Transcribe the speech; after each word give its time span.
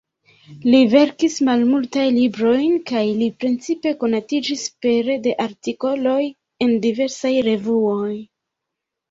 Li 0.67 0.77
verkis 0.93 1.33
malmultajn 1.49 2.17
librojn, 2.19 2.73
kaj 2.91 3.03
li 3.19 3.27
precipe 3.43 3.93
konatiĝis 4.05 4.65
pere 4.87 5.19
de 5.29 5.35
artikoloj 5.45 6.19
en 6.69 6.75
diversaj 6.89 7.35
revuoj. 7.51 8.11